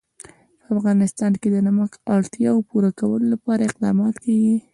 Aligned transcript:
په 0.63 0.69
افغانستان 0.75 1.31
کې 1.41 1.47
د 1.51 1.57
نمک 1.67 1.91
د 1.99 2.07
اړتیاوو 2.17 2.67
پوره 2.69 2.89
کولو 2.99 3.25
لپاره 3.33 3.61
اقدامات 3.69 4.15
کېږي. 4.23 4.55